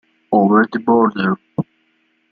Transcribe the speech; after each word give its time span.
Over 0.31 0.65
the 0.73 0.79
Border 0.79 1.37